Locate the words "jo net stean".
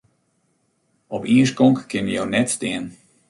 2.17-2.85